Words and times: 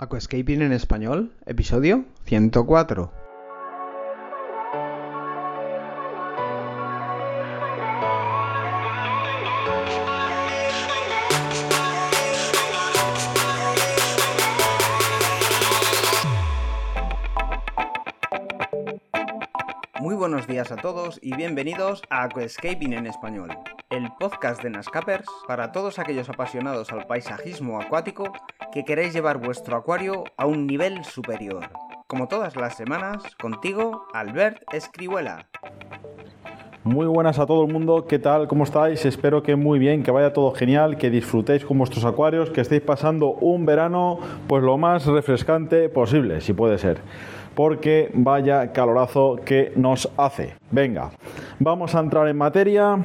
Aquascaping 0.00 0.62
en 0.62 0.72
español, 0.72 1.30
episodio 1.44 2.06
104. 2.24 3.12
A 20.60 20.76
todos 20.76 21.18
y 21.22 21.34
bienvenidos 21.34 22.02
a 22.10 22.24
Aquascaping 22.24 22.92
en 22.92 23.06
español, 23.06 23.48
el 23.88 24.12
podcast 24.20 24.62
de 24.62 24.68
Nascapers 24.68 25.26
para 25.48 25.72
todos 25.72 25.98
aquellos 25.98 26.28
apasionados 26.28 26.92
al 26.92 27.06
paisajismo 27.06 27.80
acuático 27.80 28.30
que 28.70 28.84
queréis 28.84 29.14
llevar 29.14 29.38
vuestro 29.38 29.78
acuario 29.78 30.24
a 30.36 30.44
un 30.44 30.66
nivel 30.66 31.02
superior. 31.02 31.70
Como 32.06 32.28
todas 32.28 32.56
las 32.56 32.76
semanas, 32.76 33.22
contigo, 33.36 34.06
Albert 34.12 34.62
Escribuela. 34.74 35.48
Muy 36.90 37.06
buenas 37.06 37.38
a 37.38 37.46
todo 37.46 37.64
el 37.64 37.72
mundo, 37.72 38.04
¿qué 38.08 38.18
tal? 38.18 38.48
¿Cómo 38.48 38.64
estáis? 38.64 39.06
Espero 39.06 39.44
que 39.44 39.54
muy 39.54 39.78
bien, 39.78 40.02
que 40.02 40.10
vaya 40.10 40.32
todo 40.32 40.50
genial, 40.50 40.96
que 40.98 41.08
disfrutéis 41.08 41.64
con 41.64 41.78
vuestros 41.78 42.04
acuarios, 42.04 42.50
que 42.50 42.62
estéis 42.62 42.82
pasando 42.82 43.28
un 43.28 43.64
verano 43.64 44.18
pues 44.48 44.64
lo 44.64 44.76
más 44.76 45.06
refrescante 45.06 45.88
posible, 45.88 46.40
si 46.40 46.52
puede 46.52 46.78
ser 46.78 46.98
porque 47.54 48.10
vaya 48.12 48.72
calorazo 48.72 49.36
que 49.44 49.72
nos 49.76 50.10
hace. 50.16 50.54
Venga, 50.72 51.12
vamos 51.60 51.94
a 51.94 52.00
entrar 52.00 52.26
en 52.26 52.36
materia 52.36 52.98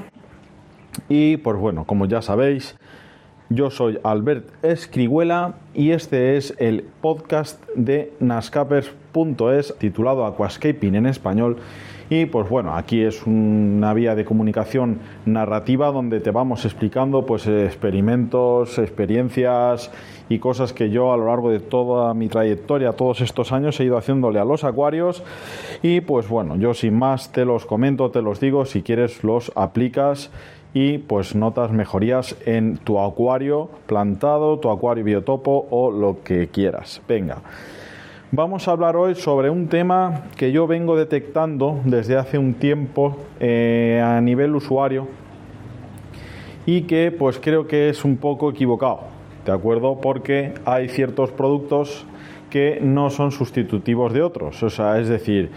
y 1.08 1.38
pues 1.38 1.56
bueno, 1.56 1.86
como 1.86 2.08
ya 2.08 2.24
sabéis, 2.24 2.76
yo 3.50 3.70
soy 3.70 4.00
Albert 4.04 4.48
Escribuela 4.64 5.58
y 5.76 5.92
este 5.92 6.38
es 6.38 6.56
el 6.58 6.88
podcast 7.02 7.64
de 7.76 8.14
nascapers.es 8.20 9.76
titulado 9.78 10.26
Aquascaping 10.26 10.96
en 10.96 11.06
español 11.06 11.58
y 12.10 12.26
pues 12.28 12.48
bueno, 12.50 12.76
aquí 12.76 13.02
es 13.02 13.26
una 13.26 13.94
vía 13.94 14.14
de 14.16 14.26
comunicación 14.26 15.00
narrativa 15.26 15.92
donde 15.92 16.20
te 16.20 16.32
vamos 16.32 16.66
explicando 16.66 17.26
pues 17.26 17.48
experimentos, 17.48 18.78
experiencias 18.78 19.92
y 20.30 20.40
cosas 20.40 20.74
que 20.74 20.90
yo 20.90 21.14
a 21.14 21.18
lo 21.18 21.28
largo 21.28 21.50
de 21.50 21.60
toda 21.60 22.14
mi 22.14 22.28
trayectoria, 22.28 22.94
todos 22.94 23.22
estos 23.22 23.52
años 23.52 23.80
he 23.80 23.86
ido 23.86 23.98
haciéndole 23.98 24.40
a 24.40 24.46
los 24.46 24.64
acuarios 24.64 25.24
y 25.82 26.02
pues 26.02 26.30
bueno, 26.30 26.56
yo 26.58 26.74
sin 26.74 26.98
más 26.98 27.32
te 27.32 27.44
los 27.44 27.66
comento, 27.66 28.12
te 28.12 28.22
los 28.22 28.40
digo, 28.40 28.66
si 28.66 28.84
quieres 28.84 29.24
los 29.24 29.52
aplicas 29.56 30.30
y 30.76 31.00
pues 31.00 31.36
notas 31.36 31.72
mejorías 31.72 32.36
en 32.46 32.78
tu 32.78 33.00
acuario 33.00 33.70
plantado, 33.88 34.60
tu 34.60 34.70
acuario 34.70 35.04
biotopo 35.04 35.68
o 35.72 35.90
lo 35.90 36.18
que 36.24 36.50
quieras. 36.50 37.02
Venga. 37.08 37.38
Vamos 38.38 38.68
a 38.68 38.72
hablar 38.72 38.98
hoy 38.98 39.16
sobre 39.16 39.50
un 39.50 39.70
tema 39.70 40.24
que 40.36 40.52
yo 40.52 40.68
vengo 40.68 40.98
detectando 40.98 41.80
desde 41.86 42.18
hace 42.18 42.38
un 42.38 42.56
tiempo 42.56 43.16
eh, 43.40 44.04
a 44.04 44.20
nivel 44.20 44.54
usuario 44.58 45.08
y 46.66 46.82
que 46.82 47.16
pues 47.18 47.40
creo 47.40 47.66
que 47.66 47.88
es 47.88 48.04
un 48.04 48.18
poco 48.18 48.50
equivocado, 48.50 49.04
¿de 49.46 49.54
acuerdo? 49.54 50.02
Porque 50.02 50.54
hay 50.66 50.90
ciertos 50.90 51.32
productos 51.32 52.06
que 52.50 52.80
no 52.82 53.10
son 53.10 53.32
sustitutivos 53.32 54.12
de 54.12 54.24
otros, 54.24 54.62
o 54.64 54.70
sea, 54.70 55.00
es 55.00 55.08
decir, 55.08 55.52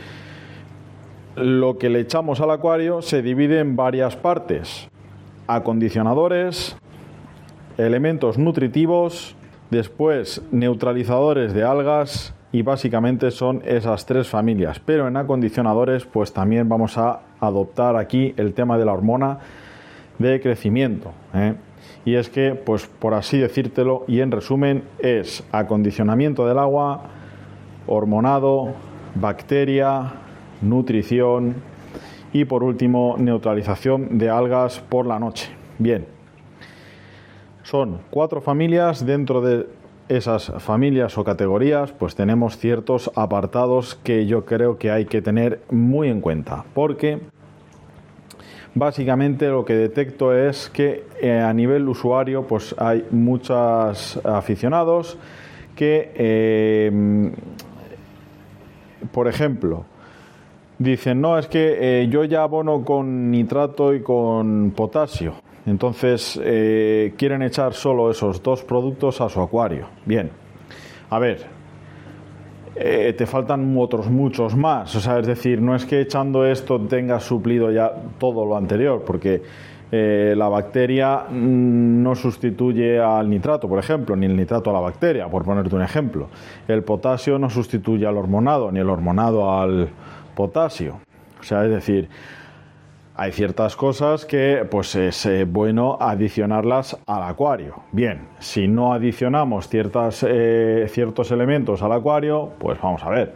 lo 1.34 1.78
que 1.78 1.90
le 1.90 1.98
echamos 1.98 2.40
al 2.40 2.52
acuario 2.52 3.02
se 3.02 3.22
divide 3.22 3.58
en 3.58 3.74
varias 3.74 4.14
partes, 4.14 4.88
acondicionadores, 5.48 6.76
elementos 7.76 8.38
nutritivos, 8.38 9.34
después 9.68 10.42
neutralizadores 10.52 11.52
de 11.54 11.64
algas, 11.64 12.37
y 12.52 12.62
básicamente 12.62 13.30
son 13.30 13.62
esas 13.64 14.06
tres 14.06 14.28
familias. 14.28 14.80
Pero 14.80 15.08
en 15.08 15.16
acondicionadores 15.16 16.04
pues 16.04 16.32
también 16.32 16.68
vamos 16.68 16.96
a 16.98 17.20
adoptar 17.40 17.96
aquí 17.96 18.34
el 18.36 18.54
tema 18.54 18.78
de 18.78 18.84
la 18.84 18.92
hormona 18.92 19.38
de 20.18 20.40
crecimiento. 20.40 21.12
¿eh? 21.34 21.54
Y 22.04 22.14
es 22.14 22.28
que, 22.28 22.54
pues 22.54 22.86
por 22.86 23.14
así 23.14 23.38
decírtelo, 23.38 24.04
y 24.08 24.20
en 24.20 24.30
resumen, 24.30 24.84
es 24.98 25.44
acondicionamiento 25.52 26.46
del 26.46 26.58
agua, 26.58 27.02
hormonado, 27.86 28.74
bacteria, 29.14 30.12
nutrición 30.62 31.56
y 32.32 32.44
por 32.44 32.62
último 32.62 33.16
neutralización 33.18 34.18
de 34.18 34.30
algas 34.30 34.80
por 34.80 35.06
la 35.06 35.18
noche. 35.18 35.50
Bien, 35.78 36.06
son 37.62 38.00
cuatro 38.10 38.40
familias 38.40 39.04
dentro 39.04 39.40
de 39.40 39.66
esas 40.08 40.52
familias 40.58 41.18
o 41.18 41.24
categorías, 41.24 41.92
pues 41.92 42.14
tenemos 42.14 42.58
ciertos 42.58 43.10
apartados 43.14 43.94
que 44.02 44.26
yo 44.26 44.44
creo 44.44 44.78
que 44.78 44.90
hay 44.90 45.04
que 45.04 45.22
tener 45.22 45.60
muy 45.70 46.08
en 46.08 46.20
cuenta, 46.20 46.64
porque 46.74 47.20
básicamente 48.74 49.48
lo 49.48 49.64
que 49.64 49.74
detecto 49.74 50.34
es 50.34 50.70
que 50.70 51.04
eh, 51.20 51.38
a 51.38 51.52
nivel 51.52 51.88
usuario, 51.88 52.44
pues 52.44 52.74
hay 52.78 53.04
muchos 53.10 54.18
aficionados 54.24 55.18
que, 55.76 56.12
eh, 56.14 57.32
por 59.12 59.28
ejemplo, 59.28 59.84
dicen, 60.78 61.20
no, 61.20 61.38
es 61.38 61.46
que 61.46 62.02
eh, 62.02 62.08
yo 62.08 62.24
ya 62.24 62.42
abono 62.42 62.84
con 62.84 63.30
nitrato 63.30 63.94
y 63.94 64.00
con 64.00 64.72
potasio. 64.74 65.47
Entonces, 65.68 66.40
eh, 66.42 67.14
quieren 67.16 67.42
echar 67.42 67.74
solo 67.74 68.10
esos 68.10 68.42
dos 68.42 68.62
productos 68.62 69.20
a 69.20 69.28
su 69.28 69.40
acuario. 69.40 69.88
Bien, 70.04 70.30
a 71.10 71.18
ver, 71.18 71.46
eh, 72.74 73.12
te 73.16 73.26
faltan 73.26 73.74
otros 73.76 74.08
muchos 74.08 74.56
más. 74.56 74.94
O 74.94 75.00
sea, 75.00 75.18
es 75.18 75.26
decir, 75.26 75.60
no 75.60 75.74
es 75.74 75.84
que 75.84 76.00
echando 76.00 76.44
esto 76.44 76.80
tengas 76.80 77.24
suplido 77.24 77.70
ya 77.70 77.92
todo 78.18 78.44
lo 78.46 78.56
anterior, 78.56 79.02
porque 79.04 79.42
eh, 79.90 80.34
la 80.36 80.48
bacteria 80.48 81.24
mm, 81.28 82.02
no 82.02 82.14
sustituye 82.14 83.00
al 83.00 83.28
nitrato, 83.28 83.68
por 83.68 83.78
ejemplo, 83.78 84.14
ni 84.16 84.26
el 84.26 84.36
nitrato 84.36 84.70
a 84.70 84.72
la 84.74 84.80
bacteria, 84.80 85.28
por 85.28 85.44
ponerte 85.44 85.74
un 85.74 85.82
ejemplo. 85.82 86.28
El 86.66 86.82
potasio 86.84 87.38
no 87.38 87.50
sustituye 87.50 88.06
al 88.06 88.16
hormonado, 88.16 88.70
ni 88.70 88.80
el 88.80 88.88
hormonado 88.88 89.58
al 89.58 89.88
potasio. 90.34 91.00
O 91.40 91.42
sea, 91.42 91.64
es 91.64 91.70
decir, 91.70 92.08
hay 93.18 93.32
ciertas 93.32 93.74
cosas 93.74 94.24
que 94.24 94.64
pues 94.70 94.94
es 94.94 95.26
eh, 95.26 95.44
bueno 95.44 95.98
adicionarlas 96.00 96.96
al 97.04 97.24
acuario. 97.24 97.82
Bien, 97.90 98.28
si 98.38 98.68
no 98.68 98.92
adicionamos 98.92 99.68
ciertas, 99.68 100.24
eh, 100.26 100.86
ciertos 100.88 101.32
elementos 101.32 101.82
al 101.82 101.90
acuario, 101.90 102.52
pues 102.60 102.80
vamos 102.80 103.02
a 103.02 103.10
ver. 103.10 103.34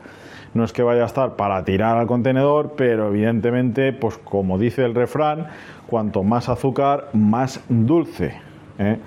No 0.55 0.63
es 0.63 0.73
que 0.73 0.85
vaya 0.85 1.03
a 1.03 1.07
estar 1.07 1.35
para 1.35 1.65
tirar 1.65 1.97
al 1.97 2.07
contenedor, 2.07 2.75
pero 2.77 3.09
evidentemente, 3.09 3.93
pues 3.93 4.19
como 4.19 4.57
dice 4.57 4.85
el 4.85 4.95
refrán, 4.95 5.49
cuanto 5.89 6.23
más 6.23 6.49
azúcar, 6.49 7.09
más 7.13 7.61
dulce. 7.69 8.35
¿eh? 8.79 8.99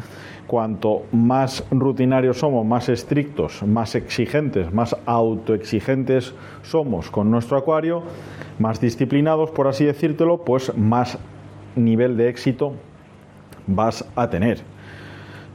Cuanto 0.47 1.03
más 1.11 1.66
rutinarios 1.72 2.39
somos, 2.39 2.66
más 2.66 2.89
estrictos, 2.89 3.63
más 3.63 3.95
exigentes, 3.95 4.72
más 4.73 4.95
autoexigentes 5.06 6.33
somos 6.61 7.09
con 7.09 7.31
nuestro 7.31 7.57
acuario, 7.57 8.03
más 8.59 8.79
disciplinados, 8.79 9.51
por 9.51 9.67
así 9.67 9.85
decírtelo, 9.85 10.44
pues 10.44 10.75
más 10.78 11.17
nivel 11.75 12.16
de 12.17 12.29
éxito 12.29 12.73
vas 13.67 14.06
a 14.16 14.29
tener. 14.29 14.61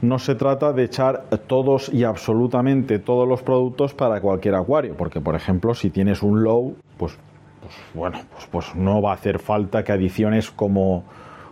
No 0.01 0.17
se 0.17 0.35
trata 0.35 0.73
de 0.73 0.83
echar 0.83 1.25
todos 1.47 1.93
y 1.93 2.03
absolutamente 2.03 2.99
todos 2.99 3.27
los 3.27 3.43
productos 3.43 3.93
para 3.93 4.19
cualquier 4.19 4.55
acuario, 4.55 4.95
porque 4.97 5.21
por 5.21 5.35
ejemplo, 5.35 5.73
si 5.73 5.89
tienes 5.89 6.23
un 6.23 6.43
low, 6.43 6.75
pues, 6.97 7.17
pues 7.61 7.75
bueno, 7.93 8.19
pues, 8.33 8.47
pues 8.47 8.75
no 8.75 9.01
va 9.01 9.11
a 9.11 9.13
hacer 9.13 9.39
falta 9.39 9.83
que 9.83 9.91
adiciones 9.91 10.49
como, 10.49 11.03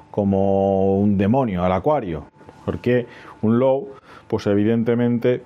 como 0.09 0.99
un 0.99 1.17
demonio 1.17 1.63
al 1.63 1.71
acuario 1.71 2.25
porque 2.65 3.07
un 3.41 3.59
low, 3.59 3.89
pues 4.27 4.47
evidentemente 4.47 5.41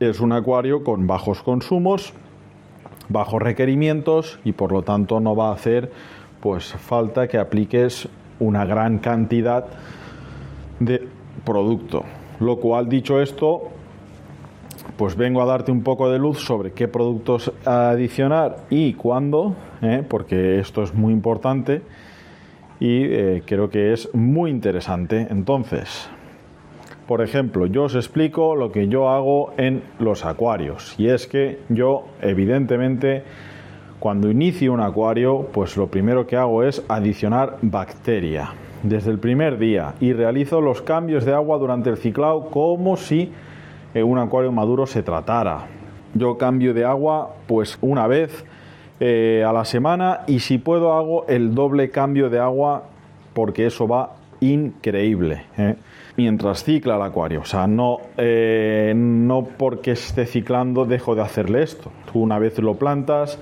es 0.00 0.20
un 0.20 0.32
acuario 0.32 0.82
con 0.82 1.06
bajos 1.06 1.42
consumos, 1.42 2.12
bajos 3.08 3.42
requerimientos 3.42 4.40
y 4.44 4.52
por 4.52 4.72
lo 4.72 4.82
tanto 4.82 5.20
no 5.20 5.36
va 5.36 5.50
a 5.50 5.54
hacer 5.54 5.90
pues 6.40 6.72
falta 6.72 7.28
que 7.28 7.38
apliques 7.38 8.08
una 8.38 8.64
gran 8.64 8.98
cantidad 8.98 9.66
de 10.78 11.06
producto. 11.44 12.04
Lo 12.40 12.56
cual 12.56 12.88
dicho 12.88 13.20
esto, 13.20 13.68
pues 14.96 15.16
vengo 15.16 15.42
a 15.42 15.44
darte 15.44 15.70
un 15.70 15.82
poco 15.82 16.10
de 16.10 16.18
luz 16.18 16.38
sobre 16.40 16.72
qué 16.72 16.88
productos 16.88 17.52
adicionar 17.66 18.64
y 18.70 18.94
cuándo, 18.94 19.54
¿eh? 19.82 20.02
porque 20.08 20.58
esto 20.58 20.82
es 20.82 20.94
muy 20.94 21.12
importante 21.12 21.82
y 22.80 23.04
eh, 23.04 23.42
creo 23.46 23.70
que 23.70 23.92
es 23.92 24.12
muy 24.14 24.50
interesante. 24.50 25.28
Entonces, 25.30 26.08
por 27.06 27.22
ejemplo, 27.22 27.66
yo 27.66 27.84
os 27.84 27.94
explico 27.94 28.56
lo 28.56 28.72
que 28.72 28.88
yo 28.88 29.10
hago 29.10 29.52
en 29.58 29.82
los 29.98 30.24
acuarios 30.24 30.94
y 30.98 31.08
es 31.08 31.26
que 31.26 31.58
yo 31.68 32.06
evidentemente 32.22 33.22
cuando 34.00 34.30
inicio 34.30 34.72
un 34.72 34.80
acuario, 34.80 35.48
pues 35.52 35.76
lo 35.76 35.88
primero 35.88 36.26
que 36.26 36.36
hago 36.36 36.62
es 36.62 36.82
adicionar 36.88 37.58
bacteria 37.60 38.54
desde 38.82 39.10
el 39.10 39.18
primer 39.18 39.58
día 39.58 39.94
y 40.00 40.14
realizo 40.14 40.62
los 40.62 40.80
cambios 40.80 41.26
de 41.26 41.34
agua 41.34 41.58
durante 41.58 41.90
el 41.90 41.98
ciclado 41.98 42.46
como 42.46 42.96
si 42.96 43.30
eh, 43.92 44.02
un 44.02 44.18
acuario 44.18 44.52
maduro 44.52 44.86
se 44.86 45.02
tratara. 45.02 45.66
Yo 46.14 46.38
cambio 46.38 46.72
de 46.72 46.86
agua 46.86 47.34
pues 47.46 47.76
una 47.82 48.06
vez 48.06 48.44
eh, 49.00 49.44
a 49.46 49.52
la 49.52 49.64
semana 49.64 50.20
y 50.26 50.40
si 50.40 50.58
puedo 50.58 50.92
hago 50.92 51.26
el 51.26 51.54
doble 51.54 51.90
cambio 51.90 52.30
de 52.30 52.38
agua 52.38 52.84
porque 53.32 53.66
eso 53.66 53.88
va 53.88 54.10
increíble. 54.40 55.44
¿eh? 55.58 55.74
Mientras 56.16 56.62
cicla 56.62 56.96
el 56.96 57.02
acuario. 57.02 57.40
O 57.40 57.44
sea, 57.44 57.66
no, 57.66 57.98
no 58.94 59.48
porque 59.56 59.92
esté 59.92 60.26
ciclando 60.26 60.84
dejo 60.84 61.14
de 61.14 61.22
hacerle 61.22 61.62
esto. 61.62 61.90
Tú 62.12 62.20
una 62.20 62.38
vez 62.38 62.58
lo 62.58 62.74
plantas, 62.74 63.38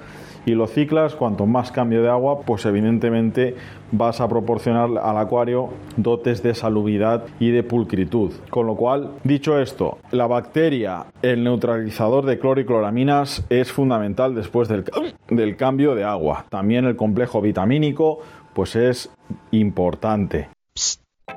y 0.48 0.66
ciclas, 0.66 1.14
cuanto 1.14 1.46
más 1.46 1.70
cambio 1.70 2.02
de 2.02 2.08
agua, 2.08 2.40
pues 2.40 2.64
evidentemente 2.64 3.54
vas 3.92 4.20
a 4.20 4.28
proporcionar 4.28 4.90
al 4.98 5.18
acuario 5.18 5.68
dotes 5.96 6.42
de 6.42 6.54
salubridad 6.54 7.24
y 7.38 7.50
de 7.50 7.62
pulcritud. 7.62 8.32
Con 8.50 8.66
lo 8.66 8.74
cual, 8.74 9.10
dicho 9.24 9.58
esto, 9.60 9.98
la 10.10 10.26
bacteria, 10.26 11.06
el 11.22 11.44
neutralizador 11.44 12.24
de 12.24 12.38
cloro 12.38 12.60
y 12.60 12.64
cloraminas 12.64 13.44
es 13.50 13.70
fundamental 13.70 14.34
después 14.34 14.68
del, 14.68 14.84
del 15.28 15.56
cambio 15.56 15.94
de 15.94 16.04
agua. 16.04 16.46
También 16.48 16.84
el 16.86 16.96
complejo 16.96 17.40
vitamínico, 17.40 18.20
pues 18.54 18.74
es 18.74 19.10
importante. 19.50 20.48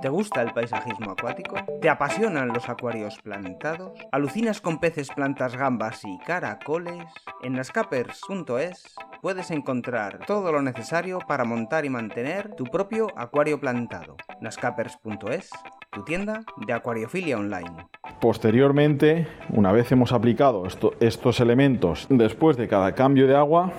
¿Te 0.01 0.09
gusta 0.09 0.41
el 0.41 0.51
paisajismo 0.51 1.11
acuático? 1.11 1.57
¿Te 1.79 1.87
apasionan 1.87 2.47
los 2.47 2.67
acuarios 2.69 3.19
plantados? 3.21 3.91
¿Alucinas 4.11 4.59
con 4.59 4.79
peces, 4.79 5.09
plantas, 5.09 5.55
gambas 5.55 6.03
y 6.03 6.17
caracoles? 6.25 7.05
En 7.43 7.53
nascapers.es 7.53 8.95
puedes 9.21 9.51
encontrar 9.51 10.25
todo 10.25 10.51
lo 10.51 10.63
necesario 10.63 11.19
para 11.19 11.45
montar 11.45 11.85
y 11.85 11.89
mantener 11.89 12.55
tu 12.55 12.63
propio 12.63 13.09
acuario 13.15 13.59
plantado. 13.59 14.17
nascapers.es, 14.41 15.51
tu 15.91 16.03
tienda 16.03 16.41
de 16.57 16.73
acuariofilia 16.73 17.37
online. 17.37 17.87
Posteriormente, 18.19 19.27
una 19.49 19.71
vez 19.71 19.91
hemos 19.91 20.13
aplicado 20.13 20.63
estos 20.99 21.39
elementos 21.39 22.07
después 22.09 22.57
de 22.57 22.67
cada 22.67 22.95
cambio 22.95 23.27
de 23.27 23.35
agua, 23.35 23.71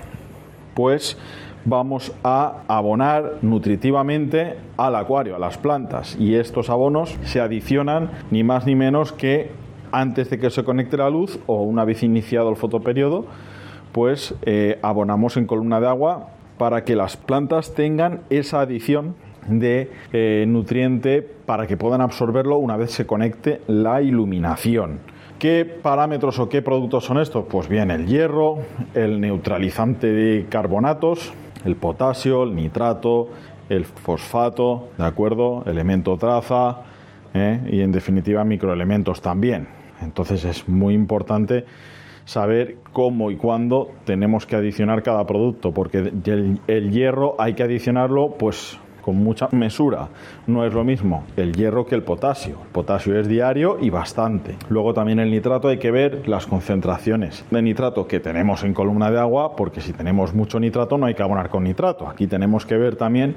pues 0.75 1.19
vamos 1.65 2.13
a 2.25 2.63
abonar 2.69 3.39
nutritivamente 3.43 4.57
al 4.77 4.97
acuario, 4.97 5.37
a 5.37 5.39
las 5.39 5.59
plantas. 5.59 6.17
Y 6.19 6.35
estos 6.35 6.71
abonos 6.71 7.17
se 7.25 7.41
adicionan 7.41 8.11
ni 8.31 8.45
más 8.45 8.67
ni 8.67 8.75
menos 8.75 9.13
que 9.13 9.51
antes 9.93 10.31
de 10.31 10.39
que 10.39 10.51
se 10.51 10.65
conecte 10.65 10.97
la 10.97 11.11
luz 11.11 11.39
o 11.47 11.63
una 11.63 11.85
vez 11.85 12.03
iniciado 12.03 12.49
el 12.49 12.57
fotoperiodo, 12.57 13.27
pues 13.93 14.35
eh, 14.43 14.79
abonamos 14.83 15.37
en 15.37 15.47
columna 15.47 15.81
de 15.81 15.89
agua 15.89 16.29
para 16.59 16.85
que 16.85 16.97
las 16.97 17.17
plantas 17.17 17.75
tengan 17.75 18.21
esa 18.31 18.61
adición 18.61 19.15
de 19.49 19.91
eh, 20.13 20.45
nutriente 20.47 21.23
para 21.23 21.67
que 21.67 21.77
puedan 21.77 22.01
absorberlo 22.01 22.59
una 22.59 22.77
vez 22.77 22.93
se 22.93 23.07
conecte 23.07 23.61
la 23.67 24.01
iluminación. 24.01 25.01
¿Qué 25.39 25.65
parámetros 25.65 26.39
o 26.39 26.49
qué 26.49 26.63
productos 26.63 27.05
son 27.05 27.19
estos? 27.19 27.47
Pues 27.47 27.69
bien, 27.69 27.91
el 27.91 28.07
hierro, 28.07 28.59
el 28.95 29.21
neutralizante 29.21 30.07
de 30.07 30.47
carbonatos, 30.49 31.33
el 31.65 31.77
potasio, 31.77 32.45
el 32.45 32.55
nitrato, 32.55 33.29
el 33.69 33.85
fosfato, 33.85 34.89
¿de 34.99 35.05
acuerdo? 35.05 35.63
Elemento 35.67 36.17
traza 36.17 36.83
¿eh? 37.35 37.61
y 37.71 37.81
en 37.81 37.93
definitiva 37.93 38.45
microelementos 38.45 39.21
también. 39.21 39.69
Entonces 40.01 40.45
es 40.45 40.69
muy 40.69 40.95
importante 40.95 41.65
saber 42.25 42.77
cómo 42.93 43.31
y 43.31 43.37
cuándo 43.37 43.91
tenemos 44.05 44.47
que 44.47 44.57
adicionar 44.57 45.03
cada 45.03 45.27
producto, 45.27 45.73
porque 45.73 45.99
el, 45.99 46.61
el 46.67 46.91
hierro 46.91 47.37
hay 47.39 47.55
que 47.55 47.63
adicionarlo 47.63 48.37
pues 48.39 48.79
con 49.03 49.17
mucha 49.17 49.49
mesura. 49.53 50.09
No 50.47 50.65
es 50.65 50.73
lo 50.73 50.85
mismo 50.85 51.25
el 51.37 51.53
hierro 51.53 51.85
que 51.87 51.95
el 51.95 52.03
potasio. 52.03 52.57
El 52.65 52.73
potasio 52.73 53.19
es 53.19 53.29
diario 53.29 53.79
y 53.81 53.91
bastante. 53.91 54.57
Luego 54.69 54.95
también 54.95 55.19
el 55.19 55.31
nitrato 55.31 55.69
hay 55.69 55.79
que 55.79 55.91
ver 55.91 56.29
las 56.29 56.47
concentraciones 56.47 57.45
de 57.51 57.63
nitrato 57.63 58.07
que 58.07 58.21
tenemos 58.21 58.65
en 58.65 58.75
columna 58.75 59.11
de 59.11 59.19
agua, 59.19 59.57
porque 59.57 59.81
si 59.81 59.93
tenemos 59.93 60.35
mucho 60.35 60.59
nitrato 60.59 60.97
no 60.97 61.07
hay 61.07 61.15
que 61.15 61.23
abonar 61.23 61.51
con 61.51 61.65
nitrato. 61.65 62.09
Aquí 62.09 62.27
tenemos 62.27 62.65
que 62.65 62.77
ver 62.77 62.97
también 62.97 63.37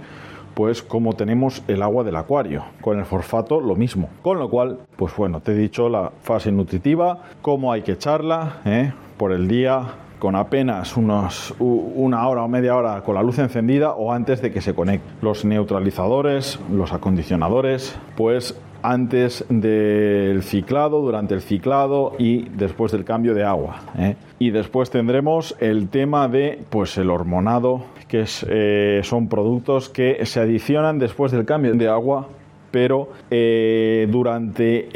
pues 0.54 0.82
cómo 0.82 1.14
tenemos 1.14 1.62
el 1.68 1.82
agua 1.82 2.04
del 2.04 2.16
acuario. 2.16 2.64
Con 2.82 2.98
el 2.98 3.06
fosfato 3.06 3.60
lo 3.60 3.76
mismo. 3.76 4.10
Con 4.22 4.40
lo 4.40 4.50
cual, 4.50 4.80
pues 4.96 5.16
bueno, 5.16 5.42
te 5.42 5.52
he 5.52 5.56
dicho 5.56 5.90
la 5.90 6.12
fase 6.22 6.52
nutritiva, 6.52 7.20
cómo 7.42 7.72
hay 7.72 7.82
que 7.82 7.92
echarla 7.92 8.62
¿eh? 8.66 8.94
por 9.18 9.34
el 9.34 9.48
día, 9.48 9.82
con 10.26 10.36
apenas 10.36 10.98
unos, 10.98 11.54
una 11.60 12.28
hora 12.28 12.42
o 12.42 12.48
media 12.48 12.76
hora 12.76 13.04
con 13.04 13.14
la 13.14 13.22
luz 13.22 13.38
encendida 13.38 13.92
o 13.92 14.12
antes 14.12 14.42
de 14.42 14.52
que 14.52 14.60
se 14.60 14.74
conecte. 14.74 15.08
Los 15.22 15.46
neutralizadores, 15.46 16.60
los 16.72 16.94
acondicionadores, 16.94 17.96
pues 18.18 18.60
antes 18.82 19.46
del 19.50 20.42
ciclado, 20.42 21.02
durante 21.02 21.36
el 21.36 21.42
ciclado 21.42 22.14
y 22.18 22.50
después 22.50 22.92
del 22.92 23.06
cambio 23.06 23.36
de 23.36 23.44
agua. 23.44 23.82
¿eh? 24.00 24.16
Y 24.40 24.50
después 24.50 24.90
tendremos 24.90 25.56
el 25.60 25.90
tema 25.90 26.28
de 26.28 26.58
pues 26.72 26.98
el 26.98 27.12
hormonado, 27.12 27.84
que 28.08 28.26
eh, 28.48 29.02
son 29.04 29.28
productos 29.30 29.90
que 29.90 30.26
se 30.26 30.40
adicionan 30.40 30.98
después 30.98 31.34
del 31.34 31.46
cambio 31.46 31.76
de 31.76 31.88
agua, 31.88 32.30
pero 32.72 33.10
eh, 33.30 34.08
durante 34.10 34.90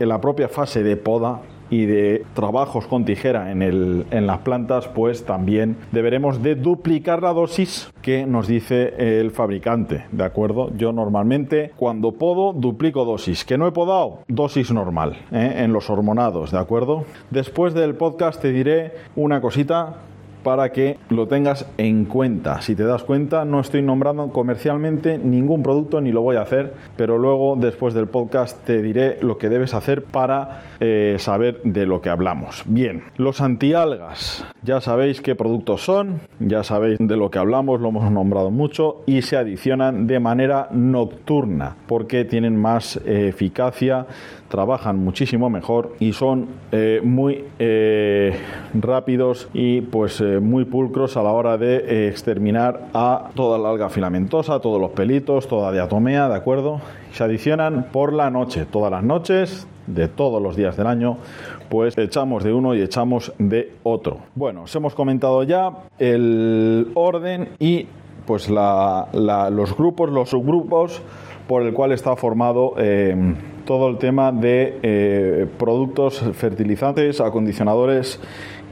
la 0.00 0.20
propia 0.20 0.50
fase 0.50 0.82
de 0.82 0.98
poda 0.98 1.40
y 1.70 1.86
de 1.86 2.24
trabajos 2.34 2.86
con 2.86 3.04
tijera 3.04 3.50
en, 3.50 3.62
el, 3.62 4.06
en 4.10 4.26
las 4.26 4.38
plantas, 4.38 4.88
pues 4.88 5.24
también 5.24 5.76
deberemos 5.92 6.42
de 6.42 6.54
duplicar 6.54 7.22
la 7.22 7.32
dosis 7.32 7.92
que 8.02 8.26
nos 8.26 8.46
dice 8.46 9.20
el 9.20 9.30
fabricante, 9.30 10.04
¿de 10.12 10.24
acuerdo? 10.24 10.70
Yo 10.76 10.92
normalmente 10.92 11.72
cuando 11.76 12.12
podo 12.12 12.52
duplico 12.52 13.04
dosis, 13.04 13.44
que 13.44 13.58
no 13.58 13.66
he 13.66 13.72
podado, 13.72 14.20
dosis 14.28 14.70
normal, 14.70 15.16
¿eh? 15.32 15.54
en 15.58 15.72
los 15.72 15.90
hormonados, 15.90 16.52
¿de 16.52 16.58
acuerdo? 16.58 17.04
Después 17.30 17.74
del 17.74 17.94
podcast 17.94 18.40
te 18.40 18.52
diré 18.52 18.92
una 19.16 19.40
cosita 19.40 19.96
para 20.46 20.70
que 20.70 20.96
lo 21.08 21.26
tengas 21.26 21.66
en 21.76 22.04
cuenta. 22.04 22.62
Si 22.62 22.76
te 22.76 22.84
das 22.84 23.02
cuenta, 23.02 23.44
no 23.44 23.58
estoy 23.58 23.82
nombrando 23.82 24.28
comercialmente 24.28 25.18
ningún 25.18 25.64
producto 25.64 26.00
ni 26.00 26.12
lo 26.12 26.22
voy 26.22 26.36
a 26.36 26.42
hacer, 26.42 26.72
pero 26.96 27.18
luego 27.18 27.56
después 27.56 27.94
del 27.94 28.06
podcast 28.06 28.64
te 28.64 28.80
diré 28.80 29.18
lo 29.22 29.38
que 29.38 29.48
debes 29.48 29.74
hacer 29.74 30.04
para 30.04 30.62
eh, 30.78 31.16
saber 31.18 31.60
de 31.64 31.84
lo 31.84 32.00
que 32.00 32.10
hablamos. 32.10 32.62
Bien, 32.66 33.02
los 33.16 33.40
antialgas, 33.40 34.46
ya 34.62 34.80
sabéis 34.80 35.20
qué 35.20 35.34
productos 35.34 35.84
son, 35.84 36.20
ya 36.38 36.62
sabéis 36.62 36.98
de 37.00 37.16
lo 37.16 37.28
que 37.28 37.40
hablamos, 37.40 37.80
lo 37.80 37.88
hemos 37.88 38.08
nombrado 38.12 38.52
mucho 38.52 39.02
y 39.04 39.22
se 39.22 39.36
adicionan 39.36 40.06
de 40.06 40.20
manera 40.20 40.68
nocturna 40.70 41.74
porque 41.88 42.24
tienen 42.24 42.54
más 42.54 42.98
eh, 42.98 43.30
eficacia 43.30 44.06
trabajan 44.48 44.96
muchísimo 44.98 45.50
mejor 45.50 45.96
y 45.98 46.12
son 46.12 46.46
eh, 46.70 47.00
muy 47.02 47.44
rápidos 48.80 49.48
y 49.52 49.80
pues 49.80 50.22
eh, 50.36 50.40
muy 50.40 50.64
pulcros 50.64 51.16
a 51.16 51.22
la 51.22 51.32
hora 51.32 51.58
de 51.58 52.08
exterminar 52.08 52.88
a 52.94 53.30
toda 53.34 53.58
la 53.58 53.70
alga 53.70 53.88
filamentosa, 53.88 54.60
todos 54.60 54.80
los 54.80 54.90
pelitos, 54.90 55.48
toda 55.48 55.72
diatomea, 55.72 56.28
¿de 56.28 56.36
acuerdo? 56.36 56.80
Se 57.12 57.24
adicionan 57.24 57.86
por 57.92 58.12
la 58.12 58.30
noche, 58.30 58.66
todas 58.66 58.90
las 58.90 59.02
noches 59.02 59.66
de 59.86 60.08
todos 60.08 60.42
los 60.42 60.56
días 60.56 60.76
del 60.76 60.86
año, 60.86 61.18
pues 61.68 61.96
echamos 61.96 62.44
de 62.44 62.52
uno 62.52 62.74
y 62.74 62.82
echamos 62.82 63.32
de 63.38 63.72
otro. 63.82 64.18
Bueno, 64.34 64.62
os 64.62 64.74
hemos 64.74 64.94
comentado 64.94 65.42
ya 65.44 65.70
el 65.98 66.90
orden 66.94 67.50
y 67.58 67.86
pues 68.26 68.50
los 68.50 69.76
grupos, 69.76 70.10
los 70.10 70.30
subgrupos 70.30 71.02
por 71.46 71.62
el 71.62 71.72
cual 71.72 71.92
está 71.92 72.16
formado 72.16 72.74
todo 73.66 73.88
el 73.90 73.98
tema 73.98 74.32
de 74.32 74.78
eh, 74.82 75.46
productos 75.58 76.20
fertilizantes, 76.32 77.20
acondicionadores 77.20 78.18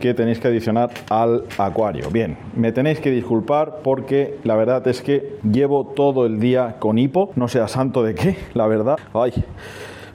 que 0.00 0.14
tenéis 0.14 0.40
que 0.40 0.48
adicionar 0.48 0.90
al 1.10 1.44
acuario. 1.58 2.10
Bien, 2.10 2.38
me 2.56 2.72
tenéis 2.72 3.00
que 3.00 3.10
disculpar 3.10 3.80
porque 3.82 4.38
la 4.44 4.56
verdad 4.56 4.86
es 4.88 5.02
que 5.02 5.36
llevo 5.42 5.84
todo 5.84 6.24
el 6.24 6.40
día 6.40 6.76
con 6.78 6.98
hipo, 6.98 7.30
no 7.36 7.48
sea 7.48 7.68
santo 7.68 8.02
de 8.02 8.14
qué, 8.14 8.36
la 8.54 8.66
verdad. 8.66 8.96
Ay 9.12 9.44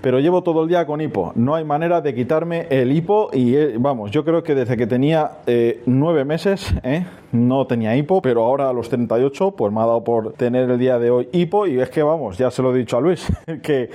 pero 0.02 0.20
llevo 0.20 0.44
todo 0.44 0.64
el 0.64 0.70
día 0.70 0.86
con 0.86 1.02
hipo. 1.02 1.32
No 1.36 1.56
hay 1.56 1.64
manera 1.64 2.02
de 2.02 2.14
quitarme 2.14 2.68
el 2.70 2.92
hipo 2.92 3.30
y 3.34 3.56
eh, 3.56 3.76
vamos, 3.78 4.12
yo 4.12 4.24
creo 4.24 4.44
que 4.44 4.56
desde 4.56 4.78
que 4.78 4.88
tenía 4.88 5.32
eh, 5.48 5.82
nueve 5.86 6.26
meses 6.26 6.74
¿eh? 6.84 7.06
no 7.32 7.66
tenía 7.68 7.96
hipo, 7.96 8.22
pero 8.22 8.44
ahora 8.44 8.70
a 8.70 8.74
los 8.74 8.90
38 8.90 9.52
pues 9.52 9.74
me 9.74 9.82
ha 9.82 9.86
dado 9.86 10.04
por 10.04 10.34
tener 10.34 10.70
el 10.70 10.80
día 10.80 11.00
de 11.00 11.10
hoy 11.10 11.30
hipo 11.32 11.68
y 11.68 11.80
es 11.80 11.90
que 11.90 12.04
vamos, 12.04 12.38
ya 12.38 12.52
se 12.52 12.62
lo 12.62 12.74
he 12.74 12.78
dicho 12.78 12.98
a 12.98 13.02
Luis, 13.02 13.28
que, 13.64 13.90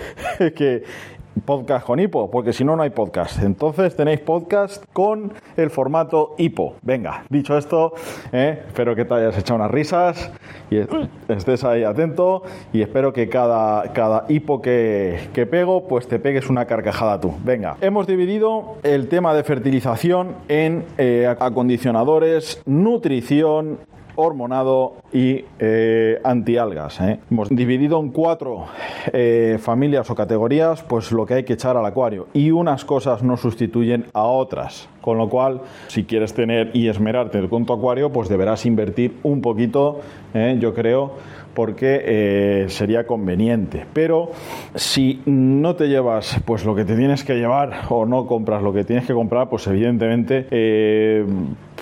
que 0.54 0.82
podcast 1.44 1.86
con 1.86 2.00
hipo, 2.00 2.30
porque 2.30 2.52
si 2.52 2.64
no, 2.64 2.76
no 2.76 2.82
hay 2.82 2.90
podcast. 2.90 3.42
Entonces 3.42 3.96
tenéis 3.96 4.20
podcast 4.20 4.84
con 4.92 5.32
el 5.56 5.70
formato 5.70 6.34
hipo. 6.38 6.76
Venga, 6.82 7.24
dicho 7.28 7.56
esto, 7.56 7.94
eh, 8.32 8.62
espero 8.66 8.94
que 8.94 9.04
te 9.04 9.14
hayas 9.14 9.38
echado 9.38 9.56
unas 9.56 9.70
risas 9.70 10.30
y 10.70 10.78
estés 11.28 11.64
ahí 11.64 11.84
atento 11.84 12.42
y 12.72 12.82
espero 12.82 13.12
que 13.12 13.28
cada, 13.28 13.92
cada 13.92 14.24
hipo 14.28 14.62
que, 14.62 15.28
que 15.32 15.46
pego, 15.46 15.86
pues 15.86 16.08
te 16.08 16.18
pegues 16.18 16.48
una 16.48 16.66
carcajada 16.66 17.20
tú. 17.20 17.34
Venga, 17.44 17.76
hemos 17.80 18.06
dividido 18.06 18.76
el 18.82 19.08
tema 19.08 19.34
de 19.34 19.44
fertilización 19.44 20.34
en 20.48 20.84
eh, 20.98 21.26
acondicionadores, 21.38 22.62
nutrición 22.66 23.78
hormonado 24.16 24.94
y 25.12 25.44
eh, 25.58 26.20
antialgas. 26.24 27.00
¿eh? 27.00 27.20
Hemos 27.30 27.48
dividido 27.48 28.00
en 28.00 28.10
cuatro 28.10 28.66
eh, 29.12 29.58
familias 29.60 30.10
o 30.10 30.14
categorías, 30.14 30.82
pues 30.82 31.12
lo 31.12 31.26
que 31.26 31.34
hay 31.34 31.44
que 31.44 31.54
echar 31.54 31.76
al 31.76 31.86
acuario. 31.86 32.28
Y 32.32 32.50
unas 32.50 32.84
cosas 32.84 33.22
no 33.22 33.36
sustituyen 33.36 34.06
a 34.12 34.24
otras. 34.24 34.88
Con 35.00 35.18
lo 35.18 35.28
cual, 35.28 35.60
si 35.88 36.04
quieres 36.04 36.32
tener 36.32 36.70
y 36.72 36.88
esmerarte 36.88 37.46
con 37.48 37.66
tu 37.66 37.74
acuario, 37.74 38.10
pues 38.10 38.28
deberás 38.30 38.64
invertir 38.64 39.18
un 39.22 39.42
poquito, 39.42 40.00
yo 40.32 40.72
creo, 40.72 41.12
porque 41.54 42.02
eh, 42.04 42.66
sería 42.68 43.06
conveniente. 43.06 43.86
Pero 43.92 44.30
si 44.74 45.22
no 45.24 45.76
te 45.76 45.88
llevas 45.88 46.40
pues 46.44 46.64
lo 46.64 46.74
que 46.74 46.84
te 46.84 46.96
tienes 46.96 47.24
que 47.24 47.34
llevar 47.34 47.82
o 47.88 48.04
no 48.04 48.26
compras 48.26 48.62
lo 48.62 48.72
que 48.72 48.84
tienes 48.84 49.06
que 49.06 49.14
comprar, 49.14 49.48
pues 49.48 49.66
evidentemente 49.66 50.46
eh, 50.50 51.24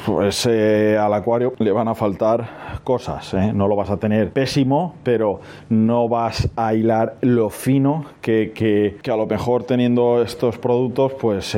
pues 0.07 0.47
eh, 0.47 0.97
al 0.99 1.13
acuario 1.15 1.55
le 1.59 1.73
van 1.73 1.89
a 1.89 1.95
faltar 1.95 2.81
cosas. 2.85 3.35
No 3.55 3.69
lo 3.69 3.77
vas 3.77 3.91
a 3.91 3.97
tener 3.97 4.31
pésimo, 4.31 4.95
pero 5.03 5.41
no 5.69 6.09
vas 6.09 6.49
a 6.57 6.75
hilar 6.75 7.17
lo 7.21 7.51
fino 7.51 8.05
que, 8.21 8.53
que, 8.53 9.11
a 9.11 9.17
lo 9.17 9.27
mejor 9.27 9.65
teniendo 9.65 10.23
estos 10.23 10.59
productos 10.59 11.13
pues 11.15 11.55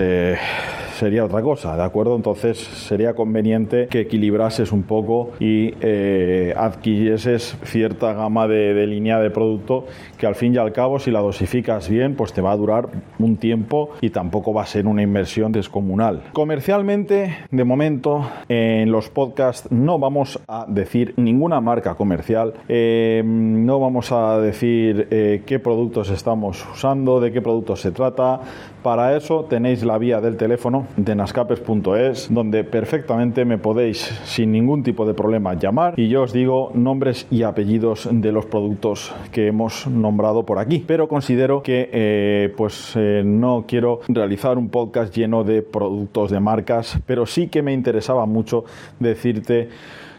sería 0.94 1.24
otra 1.24 1.42
cosa, 1.42 1.76
¿de 1.76 1.82
acuerdo? 1.82 2.14
Entonces 2.16 2.58
sería 2.58 3.14
conveniente 3.14 3.88
que 3.88 4.00
equilibrases 4.00 4.72
un 4.72 4.84
poco 4.84 5.32
y 5.40 5.74
eh, 5.80 6.54
adquirieses 6.56 7.58
cierta 7.64 8.12
gama 8.12 8.46
de, 8.46 8.86
línea 8.86 9.18
de 9.18 9.30
producto 9.30 9.86
que 10.18 10.26
al 10.26 10.34
fin 10.34 10.54
y 10.54 10.58
al 10.58 10.72
cabo 10.72 10.98
si 10.98 11.10
la 11.10 11.20
dosificas 11.20 11.88
bien 11.88 12.14
pues 12.14 12.32
te 12.32 12.40
va 12.40 12.52
a 12.52 12.56
durar 12.56 12.88
un 13.18 13.36
tiempo 13.36 13.90
y 14.00 14.10
tampoco 14.10 14.52
va 14.52 14.62
a 14.62 14.66
ser 14.66 14.86
una 14.86 15.02
inversión 15.02 15.52
descomunal. 15.52 16.22
Comercialmente, 16.32 17.36
de 17.50 17.64
momento, 17.64 18.26
en 18.48 18.90
los 18.90 19.10
podcasts 19.10 19.70
no 19.70 19.98
vamos 19.98 20.40
a 20.48 20.66
decir 20.68 21.14
ninguna 21.16 21.60
marca 21.60 21.94
comercial, 21.94 22.54
eh, 22.68 23.22
no 23.24 23.80
vamos 23.80 24.12
a 24.12 24.38
decir 24.38 25.08
eh, 25.10 25.42
qué 25.46 25.58
productos 25.58 26.10
estamos 26.10 26.64
usando, 26.72 27.20
de 27.20 27.32
qué 27.32 27.40
productos 27.40 27.80
se 27.80 27.92
trata. 27.92 28.40
Para 28.82 29.16
eso 29.16 29.44
tenéis 29.44 29.82
la 29.82 29.96
vía 29.96 30.20
del 30.20 30.36
teléfono 30.36 30.86
de 30.96 31.14
nascapes.es, 31.14 32.28
donde 32.30 32.64
perfectamente 32.64 33.46
me 33.46 33.56
podéis 33.56 33.98
sin 34.24 34.52
ningún 34.52 34.82
tipo 34.82 35.06
de 35.06 35.14
problema 35.14 35.54
llamar 35.54 35.94
y 35.96 36.08
yo 36.08 36.22
os 36.22 36.32
digo 36.32 36.70
nombres 36.74 37.26
y 37.30 37.42
apellidos 37.44 38.08
de 38.10 38.32
los 38.32 38.46
productos 38.46 39.14
que 39.32 39.46
hemos 39.46 39.86
nombrado 39.86 40.44
por 40.44 40.58
aquí. 40.58 40.84
Pero 40.86 41.08
considero 41.08 41.62
que 41.62 41.88
eh, 41.92 42.52
pues 42.56 42.92
eh, 42.96 43.22
no 43.24 43.64
quiero 43.66 44.00
realizar 44.08 44.58
un 44.58 44.68
podcast 44.68 45.14
lleno 45.14 45.44
de 45.44 45.62
productos 45.62 46.30
de 46.30 46.40
marcas, 46.40 46.98
pero 47.06 47.26
sí 47.26 47.48
que 47.48 47.62
me 47.62 47.72
interesaba 47.72 48.23
mucho 48.26 48.64
decirte 48.98 49.68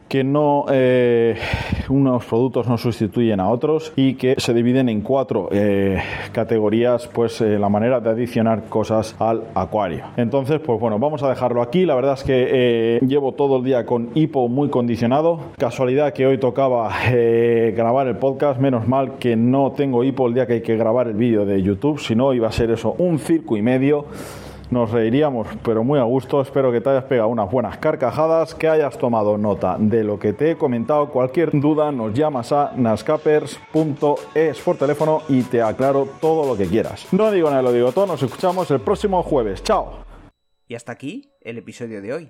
que 0.07 0.23
no 0.23 0.65
eh, 0.71 1.35
unos 1.89 2.25
productos 2.25 2.67
no 2.67 2.77
sustituyen 2.77 3.39
a 3.39 3.49
otros 3.49 3.91
y 3.95 4.15
que 4.15 4.35
se 4.37 4.53
dividen 4.53 4.89
en 4.89 5.01
cuatro 5.01 5.49
eh, 5.51 6.01
categorías 6.31 7.07
pues 7.07 7.41
eh, 7.41 7.57
la 7.57 7.69
manera 7.69 7.99
de 7.99 8.11
adicionar 8.11 8.65
cosas 8.69 9.15
al 9.19 9.43
acuario. 9.55 10.05
Entonces 10.17 10.59
pues 10.59 10.79
bueno 10.79 10.99
vamos 10.99 11.23
a 11.23 11.29
dejarlo 11.29 11.61
aquí. 11.61 11.85
La 11.85 11.95
verdad 11.95 12.13
es 12.13 12.23
que 12.23 12.99
llevo 13.07 13.33
todo 13.33 13.57
el 13.57 13.63
día 13.63 13.85
con 13.85 14.09
hipo 14.13 14.47
muy 14.47 14.69
condicionado. 14.69 15.39
Casualidad 15.57 16.13
que 16.13 16.27
hoy 16.27 16.37
tocaba 16.37 16.91
grabar 17.75 18.07
el 18.07 18.17
podcast. 18.17 18.59
Menos 18.59 18.87
mal 18.87 19.17
que 19.17 19.35
no 19.35 19.71
tengo 19.71 20.03
hipo 20.03 20.27
el 20.27 20.35
día 20.35 20.45
que 20.45 20.53
hay 20.53 20.61
que 20.61 20.77
grabar 20.77 21.07
el 21.07 21.15
vídeo 21.15 21.45
de 21.45 21.61
youtube. 21.61 21.99
Si 21.99 22.15
no 22.15 22.33
iba 22.33 22.47
a 22.47 22.51
ser 22.51 22.71
eso 22.71 22.95
un 22.99 23.17
circo 23.19 23.57
y 23.57 23.61
medio 23.61 24.05
nos 24.71 24.91
reiríamos, 24.91 25.47
pero 25.63 25.83
muy 25.83 25.99
a 25.99 26.03
gusto. 26.03 26.41
Espero 26.41 26.71
que 26.71 26.81
te 26.81 26.89
hayas 26.89 27.05
pegado 27.05 27.29
unas 27.29 27.49
buenas 27.49 27.77
carcajadas, 27.77 28.55
que 28.55 28.67
hayas 28.67 28.97
tomado 28.97 29.37
nota 29.37 29.77
de 29.79 30.03
lo 30.03 30.19
que 30.19 30.33
te 30.33 30.51
he 30.51 30.55
comentado. 30.57 31.09
Cualquier 31.09 31.51
duda 31.59 31.91
nos 31.91 32.13
llamas 32.13 32.51
a 32.51 32.73
nascapers.es 32.75 34.59
por 34.61 34.77
teléfono 34.77 35.21
y 35.29 35.43
te 35.43 35.61
aclaro 35.61 36.07
todo 36.19 36.47
lo 36.47 36.57
que 36.57 36.67
quieras. 36.67 37.07
No 37.11 37.31
digo 37.31 37.49
nada, 37.49 37.61
lo 37.61 37.71
digo 37.71 37.91
todo. 37.91 38.07
Nos 38.07 38.23
escuchamos 38.23 38.69
el 38.71 38.79
próximo 38.81 39.23
jueves. 39.23 39.63
Chao. 39.63 40.05
Y 40.67 40.75
hasta 40.75 40.91
aquí 40.91 41.31
el 41.41 41.57
episodio 41.57 42.01
de 42.01 42.13
hoy. 42.13 42.29